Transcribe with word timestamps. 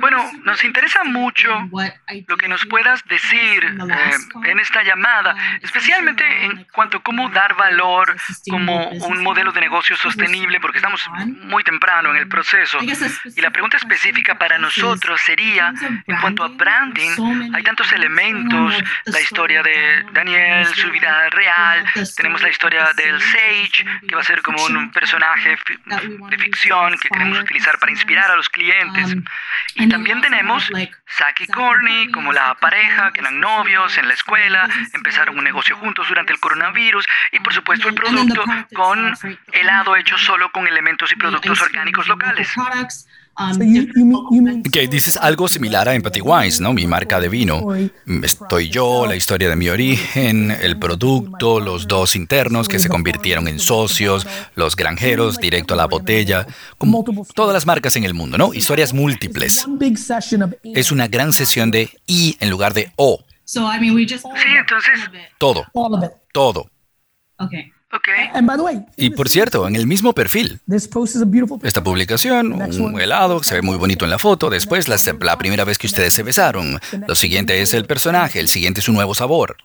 Bueno, 0.00 0.22
nos 0.44 0.62
interesa 0.64 1.02
mucho 1.04 1.48
lo 2.28 2.36
que 2.36 2.48
nos 2.48 2.64
puedas 2.66 3.02
decir 3.06 3.64
eh, 3.64 4.50
en 4.50 4.60
esta 4.60 4.82
llamada, 4.82 5.34
especialmente 5.62 6.24
en 6.44 6.64
cuanto 6.72 6.98
a 6.98 7.02
cómo 7.02 7.28
dar 7.30 7.54
valor 7.56 8.14
como 8.50 8.88
un 8.90 9.22
modelo 9.22 9.52
de 9.52 9.60
negocio 9.60 9.96
sostenible, 9.96 10.60
porque 10.60 10.78
estamos 10.78 11.08
muy 11.26 11.64
temprano 11.64 12.10
en 12.10 12.16
el 12.16 12.28
proceso. 12.28 12.78
Y 12.82 13.40
la 13.40 13.50
pregunta 13.50 13.76
específica 13.76 14.36
para 14.36 14.58
nosotros 14.58 15.20
sería, 15.24 15.72
en 16.06 16.16
cuanto 16.20 16.44
a 16.44 16.48
branding, 16.48 17.52
hay 17.54 17.62
tantos 17.62 17.90
elementos, 17.92 18.74
la 19.06 19.20
historia 19.20 19.62
de 19.62 20.04
Daniel, 20.12 20.66
su 20.74 20.90
vida 20.90 21.30
real, 21.30 21.84
tenemos 22.16 22.42
la 22.42 22.50
historia 22.50 22.90
del 22.94 23.20
Sage, 23.20 23.84
que 24.06 24.14
va 24.14 24.20
a 24.20 24.24
ser 24.24 24.42
como 24.42 24.62
un 24.64 24.90
personaje 24.90 25.56
de 25.86 26.38
ficción 26.38 26.98
que 26.98 27.08
queremos 27.08 27.38
utilizar 27.38 27.78
para 27.78 27.92
inspirar 27.92 28.30
a 28.30 28.36
los 28.36 28.48
clientes. 28.48 29.05
Um, 29.12 29.24
y 29.76 29.88
también 29.88 30.20
tenemos 30.20 30.70
Zack 31.18 31.40
y 31.40 31.46
Courtney 31.48 32.10
como 32.10 32.32
la 32.32 32.54
pareja 32.54 33.12
que 33.12 33.20
eran 33.20 33.40
novios 33.40 33.98
en 33.98 34.08
la 34.08 34.14
escuela, 34.14 34.68
empezaron 34.94 35.38
un 35.38 35.44
negocio 35.44 35.76
juntos 35.76 36.08
durante 36.08 36.32
el 36.32 36.40
coronavirus 36.40 37.06
y 37.32 37.40
por 37.40 37.52
supuesto 37.52 37.88
el 37.88 37.94
producto 37.94 38.44
con 38.74 39.14
helado 39.52 39.96
hecho 39.96 40.16
solo 40.18 40.50
con 40.50 40.66
elementos 40.66 41.12
y 41.12 41.16
productos 41.16 41.60
orgánicos 41.60 42.06
locales. 42.06 42.54
Um, 43.38 44.62
que 44.72 44.88
dices 44.88 45.18
algo 45.18 45.46
similar 45.46 45.86
a 45.88 45.94
Empathy 45.94 46.22
Wines, 46.22 46.58
¿no? 46.60 46.72
Mi 46.72 46.86
marca 46.86 47.20
de 47.20 47.28
vino. 47.28 47.66
Estoy 48.22 48.70
yo, 48.70 49.06
la 49.06 49.14
historia 49.14 49.50
de 49.50 49.56
mi 49.56 49.68
origen, 49.68 50.50
el 50.50 50.78
producto, 50.78 51.60
los 51.60 51.86
dos 51.86 52.16
internos 52.16 52.66
que 52.66 52.78
se 52.78 52.88
convirtieron 52.88 53.46
en 53.46 53.58
socios, 53.58 54.26
los 54.54 54.74
granjeros 54.74 55.36
directo 55.36 55.74
a 55.74 55.76
la 55.76 55.86
botella, 55.86 56.46
como 56.78 57.04
todas 57.34 57.52
las 57.52 57.66
marcas 57.66 57.94
en 57.96 58.04
el 58.04 58.14
mundo, 58.14 58.38
¿no? 58.38 58.54
Historias 58.54 58.94
múltiples. 58.94 59.66
Es 60.62 60.90
una 60.90 61.08
gran 61.08 61.34
sesión 61.34 61.70
de 61.70 61.90
I 62.06 62.36
en 62.40 62.48
lugar 62.48 62.72
de 62.72 62.92
O. 62.96 63.22
Sí, 63.44 63.60
entonces. 64.58 64.94
Todo. 65.38 65.66
Todo. 66.32 66.70
Okay. 67.38 67.70
Y 68.96 69.10
por 69.10 69.28
cierto, 69.28 69.66
en 69.66 69.76
el 69.76 69.86
mismo 69.86 70.12
perfil. 70.12 70.60
Esta 71.62 71.82
publicación, 71.82 72.52
un 72.52 73.00
helado, 73.00 73.42
se 73.42 73.54
ve 73.54 73.62
muy 73.62 73.76
bonito 73.76 74.04
en 74.04 74.10
la 74.10 74.18
foto. 74.18 74.50
Después, 74.50 74.88
la, 74.88 74.96
la 75.20 75.38
primera 75.38 75.64
vez 75.64 75.78
que 75.78 75.86
ustedes 75.86 76.12
se 76.12 76.22
besaron. 76.22 76.80
Lo 77.06 77.14
siguiente 77.14 77.60
es 77.62 77.74
el 77.74 77.86
personaje. 77.86 78.40
El 78.40 78.48
siguiente 78.48 78.80
es 78.80 78.88
un 78.88 78.96
nuevo 78.96 79.14
sabor. 79.14 79.56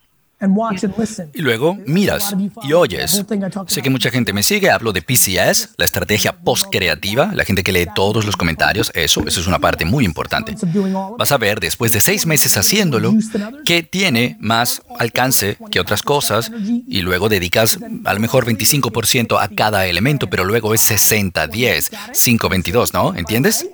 Y 1.34 1.42
luego 1.42 1.78
miras 1.86 2.36
y 2.64 2.73
oyes. 2.73 3.23
Sé 3.67 3.81
que 3.81 3.89
mucha 3.89 4.09
gente 4.09 4.34
me 4.34 4.44
sigue, 4.44 4.70
hablo 4.70 4.92
de 4.94 5.02
PCS, 5.02 5.75
la 5.78 5.86
estrategia 5.86 6.34
post-creativa, 6.38 7.31
la 7.34 7.45
gente 7.45 7.64
que 7.64 7.72
lee 7.72 7.88
todos 7.94 8.25
los 8.25 8.36
comentarios, 8.36 8.92
eso, 8.95 9.23
eso 9.28 9.39
es 9.39 9.47
una 9.47 9.59
parte 9.59 9.86
muy 9.86 10.06
importante. 10.06 10.56
Vas 11.17 11.31
a 11.31 11.38
ver, 11.38 11.59
después 11.59 11.92
de 11.92 12.00
seis 12.00 12.25
meses 12.25 12.58
haciéndolo, 12.58 13.14
que 13.66 13.84
tiene 13.84 14.38
más 14.39 14.81
alcance 15.00 15.58
que 15.69 15.80
otras 15.80 16.02
cosas 16.02 16.52
y 16.88 17.02
luego 17.02 17.30
dedicas 17.30 17.78
a 18.06 18.14
lo 18.14 18.19
mejor 18.19 18.45
25% 18.45 19.38
a 19.39 19.47
cada 19.50 19.86
elemento, 19.86 20.30
pero 20.30 20.44
luego 20.44 20.73
es 20.73 20.81
60, 20.81 21.47
10, 21.47 21.92
5, 22.14 22.50
22, 22.50 22.94
¿no? 22.94 23.16
¿Entiendes? 23.16 23.66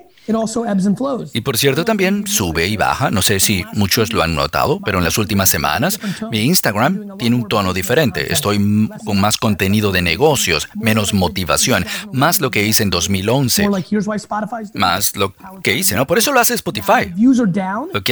Y 1.32 1.40
por 1.40 1.58
cierto, 1.58 1.84
también 1.84 2.26
sube 2.26 2.66
y 2.66 2.76
baja. 2.76 3.10
No 3.10 3.22
sé 3.22 3.40
si 3.40 3.64
muchos 3.72 4.12
lo 4.12 4.22
han 4.22 4.34
notado, 4.34 4.80
pero 4.84 4.98
en 4.98 5.04
las 5.04 5.18
últimas 5.18 5.48
semanas 5.48 5.98
mi 6.30 6.40
Instagram 6.40 7.16
tiene 7.18 7.36
un 7.36 7.48
tono 7.48 7.72
diferente. 7.72 8.32
Estoy 8.32 8.88
con 9.04 9.20
más 9.20 9.36
contenido 9.36 9.92
de 9.92 10.02
negocios, 10.02 10.68
menos 10.74 11.14
motivación, 11.14 11.86
más 12.12 12.40
lo 12.40 12.50
que 12.50 12.66
hice 12.66 12.82
en 12.82 12.90
2011. 12.90 13.68
Más 14.74 15.16
lo 15.16 15.34
que 15.62 15.74
hice, 15.74 15.96
¿no? 15.96 16.06
Por 16.06 16.18
eso 16.18 16.32
lo 16.32 16.40
hace 16.40 16.54
Spotify. 16.54 17.12
¿Ok? 17.94 18.10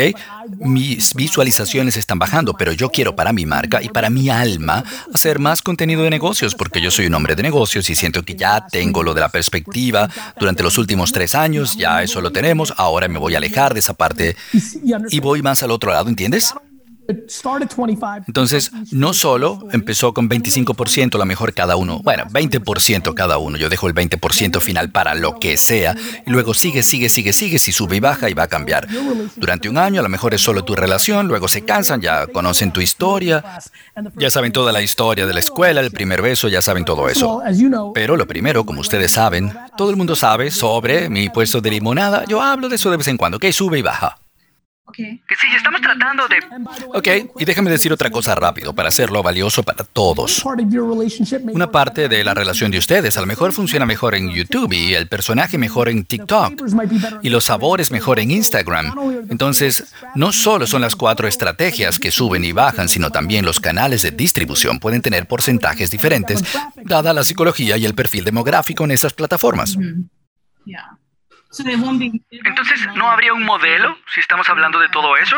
Mis 0.58 1.14
visualizaciones 1.14 1.96
están 1.96 2.18
bajando, 2.18 2.54
pero 2.54 2.72
yo 2.72 2.90
quiero 2.90 3.14
para 3.14 3.32
mi 3.32 3.46
marca 3.46 3.82
y 3.82 3.88
para 3.88 4.10
mi 4.10 4.30
alma 4.30 4.84
hacer 5.12 5.38
más 5.38 5.62
contenido 5.62 6.02
de 6.02 6.10
negocios 6.10 6.54
porque 6.54 6.80
yo 6.80 6.90
soy 6.90 7.06
un 7.06 7.14
hombre 7.14 7.34
de 7.34 7.42
negocios 7.42 7.88
y 7.90 7.94
siento 7.94 8.22
que 8.22 8.34
ya 8.34 8.66
tengo 8.66 9.02
lo 9.02 9.14
de 9.14 9.20
la 9.20 9.28
perspectiva 9.28 10.08
durante 10.38 10.62
los 10.62 10.78
últimos 10.78 11.12
tres 11.12 11.34
años, 11.34 11.76
ya 11.76 12.02
eso 12.06 12.20
lo 12.20 12.32
tenemos, 12.32 12.72
ahora 12.76 13.06
me 13.08 13.18
voy 13.18 13.34
a 13.34 13.38
alejar 13.38 13.74
de 13.74 13.80
esa 13.80 13.94
parte 13.94 14.36
y 15.10 15.20
voy 15.20 15.42
más 15.42 15.62
al 15.62 15.70
otro 15.70 15.92
lado, 15.92 16.08
¿entiendes? 16.08 16.54
Entonces, 18.26 18.72
no 18.90 19.12
solo 19.12 19.68
empezó 19.72 20.12
con 20.12 20.28
25% 20.28 21.18
la 21.18 21.24
mejor 21.24 21.54
cada 21.54 21.76
uno, 21.76 22.00
bueno, 22.02 22.24
20% 22.24 23.14
cada 23.14 23.38
uno, 23.38 23.56
yo 23.56 23.68
dejo 23.68 23.86
el 23.88 23.94
20% 23.94 24.60
final 24.60 24.90
para 24.90 25.14
lo 25.14 25.38
que 25.38 25.56
sea, 25.56 25.94
y 26.26 26.30
luego 26.30 26.54
sigue, 26.54 26.82
sigue, 26.82 27.08
sigue, 27.08 27.32
sigue, 27.32 27.58
si 27.58 27.72
sube 27.72 27.96
y 27.96 28.00
baja 28.00 28.28
y 28.28 28.34
va 28.34 28.44
a 28.44 28.48
cambiar. 28.48 28.88
Durante 29.36 29.68
un 29.68 29.78
año 29.78 30.00
a 30.00 30.02
lo 30.02 30.08
mejor 30.08 30.34
es 30.34 30.40
solo 30.40 30.64
tu 30.64 30.74
relación, 30.74 31.28
luego 31.28 31.48
se 31.48 31.64
cansan, 31.64 32.00
ya 32.00 32.26
conocen 32.26 32.72
tu 32.72 32.80
historia, 32.80 33.60
ya 34.16 34.30
saben 34.30 34.52
toda 34.52 34.72
la 34.72 34.82
historia 34.82 35.26
de 35.26 35.34
la 35.34 35.40
escuela, 35.40 35.80
el 35.80 35.92
primer 35.92 36.22
beso, 36.22 36.48
ya 36.48 36.62
saben 36.62 36.84
todo 36.84 37.08
eso. 37.08 37.40
Pero 37.94 38.16
lo 38.16 38.26
primero, 38.26 38.66
como 38.66 38.80
ustedes 38.80 39.12
saben, 39.12 39.52
todo 39.76 39.90
el 39.90 39.96
mundo 39.96 40.16
sabe 40.16 40.50
sobre 40.50 41.08
mi 41.08 41.28
puesto 41.28 41.60
de 41.60 41.70
limonada, 41.70 42.24
yo 42.26 42.42
hablo 42.42 42.68
de 42.68 42.76
eso 42.76 42.90
de 42.90 42.96
vez 42.96 43.08
en 43.08 43.16
cuando, 43.16 43.38
que 43.38 43.52
sube 43.52 43.78
y 43.78 43.82
baja. 43.82 44.18
Que 44.92 45.20
sí, 45.40 45.46
estamos 45.54 45.80
tratando 45.80 46.26
de... 46.28 46.36
Ok, 46.94 47.30
y 47.38 47.44
déjame 47.44 47.70
decir 47.70 47.92
otra 47.92 48.10
cosa 48.10 48.34
rápido 48.34 48.72
para 48.72 48.88
hacerlo 48.88 49.22
valioso 49.22 49.62
para 49.62 49.84
todos. 49.84 50.44
Una 51.52 51.70
parte 51.70 52.08
de 52.08 52.24
la 52.24 52.34
relación 52.34 52.70
de 52.70 52.78
ustedes 52.78 53.16
a 53.16 53.20
lo 53.20 53.26
mejor 53.26 53.52
funciona 53.52 53.84
mejor 53.84 54.14
en 54.14 54.30
YouTube 54.30 54.72
y 54.72 54.94
el 54.94 55.08
personaje 55.08 55.58
mejor 55.58 55.88
en 55.88 56.04
TikTok 56.04 56.62
y 57.22 57.28
los 57.28 57.44
sabores 57.44 57.90
mejor 57.90 58.20
en 58.20 58.30
Instagram. 58.30 58.94
Entonces, 59.28 59.92
no 60.14 60.32
solo 60.32 60.66
son 60.66 60.82
las 60.82 60.94
cuatro 60.96 61.28
estrategias 61.28 61.98
que 61.98 62.10
suben 62.10 62.44
y 62.44 62.52
bajan, 62.52 62.88
sino 62.88 63.10
también 63.10 63.44
los 63.44 63.60
canales 63.60 64.02
de 64.02 64.12
distribución 64.12 64.78
pueden 64.78 65.02
tener 65.02 65.26
porcentajes 65.26 65.90
diferentes, 65.90 66.42
dada 66.84 67.12
la 67.12 67.24
psicología 67.24 67.76
y 67.76 67.84
el 67.84 67.94
perfil 67.94 68.24
demográfico 68.24 68.84
en 68.84 68.92
esas 68.92 69.12
plataformas. 69.12 69.76
Entonces, 71.58 72.80
¿no 72.94 73.10
habría 73.10 73.32
un 73.32 73.44
modelo 73.44 73.96
si 74.14 74.20
estamos 74.20 74.48
hablando 74.48 74.78
de 74.78 74.88
todo 74.88 75.16
eso? 75.16 75.36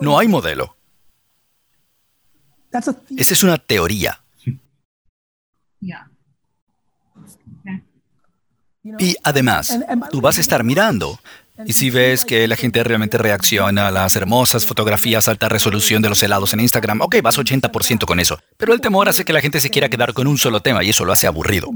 No 0.00 0.18
hay 0.18 0.28
modelo. 0.28 0.76
Esa 2.72 3.34
es 3.34 3.42
una 3.42 3.58
teoría. 3.58 4.22
Y 8.98 9.16
además, 9.22 9.78
tú 10.10 10.20
vas 10.20 10.38
a 10.38 10.40
estar 10.40 10.64
mirando. 10.64 11.18
Y 11.66 11.74
si 11.74 11.90
ves 11.90 12.24
que 12.24 12.48
la 12.48 12.56
gente 12.56 12.82
realmente 12.82 13.18
reacciona 13.18 13.88
a 13.88 13.90
las 13.90 14.16
hermosas 14.16 14.64
fotografías 14.64 15.28
alta 15.28 15.48
resolución 15.48 16.00
de 16.00 16.08
los 16.08 16.22
helados 16.22 16.54
en 16.54 16.60
Instagram, 16.60 17.02
ok, 17.02 17.16
vas 17.22 17.38
80% 17.38 18.06
con 18.06 18.18
eso. 18.18 18.38
Pero 18.56 18.72
el 18.72 18.80
temor 18.80 19.08
hace 19.10 19.26
que 19.26 19.34
la 19.34 19.42
gente 19.42 19.60
se 19.60 19.68
quiera 19.68 19.90
quedar 19.90 20.14
con 20.14 20.26
un 20.26 20.38
solo 20.38 20.60
tema 20.60 20.82
y 20.82 20.90
eso 20.90 21.04
lo 21.04 21.12
hace 21.12 21.26
aburrido. 21.26 21.70